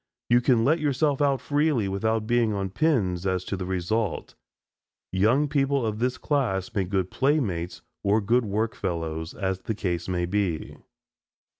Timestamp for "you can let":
0.31-0.79